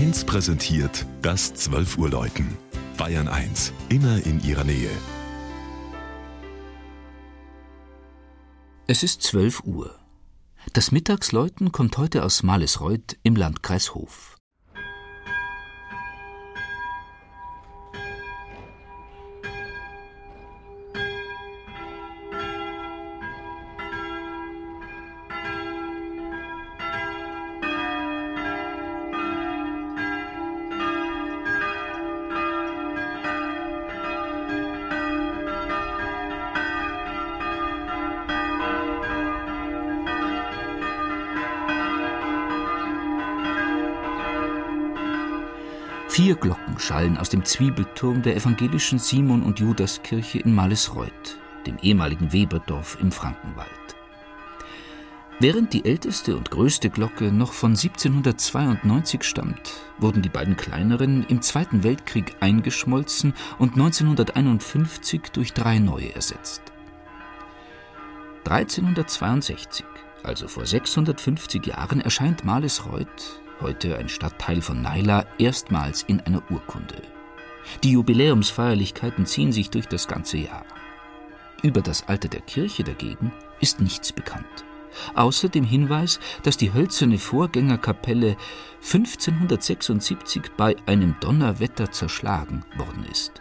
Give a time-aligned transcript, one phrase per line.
[0.00, 2.56] 1 präsentiert das 12 Uhr Läuten.
[2.96, 4.88] Bayern 1, immer in ihrer Nähe.
[8.86, 9.94] Es ist 12 Uhr.
[10.72, 14.39] Das Mittagsläuten kommt heute aus Malesreuth im Landkreis Hof.
[46.10, 51.38] Vier Glocken schallen aus dem Zwiebelturm der evangelischen Simon- und Judaskirche in Malesreuth,
[51.68, 53.70] dem ehemaligen Weberdorf im Frankenwald.
[55.38, 61.42] Während die älteste und größte Glocke noch von 1792 stammt, wurden die beiden kleineren im
[61.42, 66.62] Zweiten Weltkrieg eingeschmolzen und 1951 durch drei neue ersetzt.
[68.46, 69.86] 1362,
[70.24, 77.02] also vor 650 Jahren, erscheint Malesreuth heute ein Stadtteil von Naila, erstmals in einer Urkunde.
[77.82, 80.64] Die Jubiläumsfeierlichkeiten ziehen sich durch das ganze Jahr.
[81.62, 84.64] Über das Alter der Kirche dagegen ist nichts bekannt.
[85.14, 88.36] Außer dem Hinweis, dass die hölzerne Vorgängerkapelle
[88.82, 93.40] 1576 bei einem Donnerwetter zerschlagen worden ist.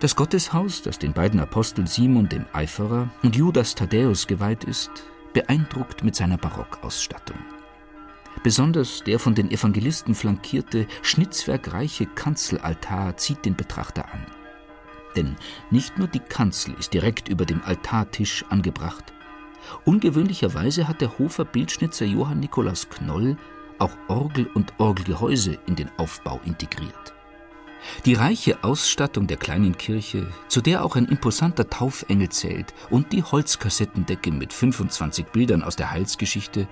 [0.00, 4.90] Das Gotteshaus, das den beiden Aposteln Simon dem Eiferer und Judas Thaddäus geweiht ist,
[5.32, 7.38] beeindruckt mit seiner Barockausstattung.
[8.42, 14.26] Besonders der von den Evangelisten flankierte, schnitzwerkreiche Kanzelaltar zieht den Betrachter an.
[15.16, 15.36] Denn
[15.70, 19.12] nicht nur die Kanzel ist direkt über dem Altartisch angebracht.
[19.84, 23.36] Ungewöhnlicherweise hat der Hofer Bildschnitzer Johann Nikolaus Knoll
[23.78, 27.14] auch Orgel und Orgelgehäuse in den Aufbau integriert.
[28.04, 33.22] Die reiche Ausstattung der kleinen Kirche, zu der auch ein imposanter Taufengel zählt, und die
[33.22, 36.66] Holzkassettendecke mit 25 Bildern aus der Heilsgeschichte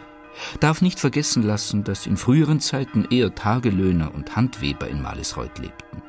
[0.61, 6.03] darf nicht vergessen lassen, dass in früheren Zeiten eher Tagelöhner und Handweber in Malesreuth lebten.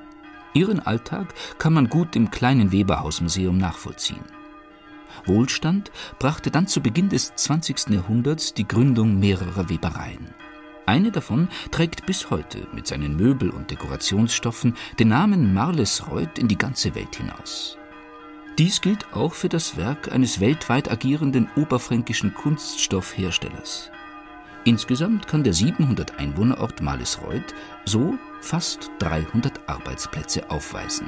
[0.54, 4.24] Ihren Alltag kann man gut im kleinen Weberhausmuseum nachvollziehen.
[5.26, 7.90] Wohlstand brachte dann zu Beginn des 20.
[7.90, 10.34] Jahrhunderts die Gründung mehrerer Webereien.
[10.86, 16.58] Eine davon trägt bis heute mit seinen Möbel- und Dekorationsstoffen den Namen Marlesreuth in die
[16.58, 17.78] ganze Welt hinaus.
[18.60, 23.90] Dies gilt auch für das Werk eines weltweit agierenden oberfränkischen Kunststoffherstellers.
[24.66, 27.54] Insgesamt kann der 700 Einwohnerort Malesreuth
[27.86, 31.08] so fast 300 Arbeitsplätze aufweisen